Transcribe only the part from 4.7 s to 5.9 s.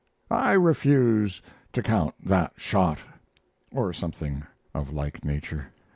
of like nature.